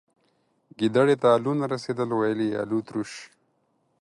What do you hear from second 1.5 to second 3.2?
نه رسيدل، ويل يې الوتروش.